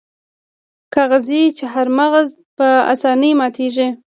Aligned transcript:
کاغذي 0.93 1.41
چهارمغز 1.59 2.27
په 2.57 2.67
اسانۍ 2.93 3.31
ماتیږي. 3.39 3.87